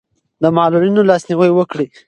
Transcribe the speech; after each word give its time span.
د 0.41 0.43
معلولینو 0.57 1.07
لاسنیوی 1.09 1.51
وکړئ. 1.53 1.87